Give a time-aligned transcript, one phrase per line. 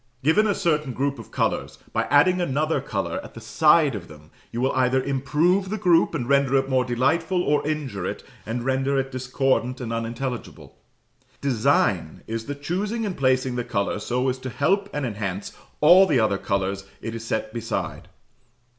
[0.23, 4.31] Given a certain group of colours, by adding another colour at the side of them,
[4.51, 8.65] you will either improve the group and render it more delightful, or injure it, and
[8.65, 10.75] render it discordant and unintelligible.
[11.39, 16.07] "Design" is the choosing and placing the colour so as to help and enhance all
[16.07, 18.07] the other colours it is set beside.